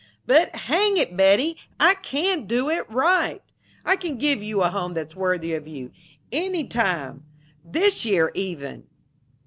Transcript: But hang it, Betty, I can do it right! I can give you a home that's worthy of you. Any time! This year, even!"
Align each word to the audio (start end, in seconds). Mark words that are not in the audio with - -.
But 0.25 0.55
hang 0.55 0.97
it, 0.97 1.15
Betty, 1.15 1.57
I 1.79 1.93
can 1.93 2.47
do 2.47 2.71
it 2.71 2.89
right! 2.89 3.43
I 3.85 3.95
can 3.95 4.17
give 4.17 4.41
you 4.41 4.63
a 4.63 4.69
home 4.71 4.95
that's 4.95 5.15
worthy 5.15 5.53
of 5.53 5.67
you. 5.67 5.91
Any 6.31 6.63
time! 6.63 7.23
This 7.63 8.03
year, 8.03 8.31
even!" 8.33 8.87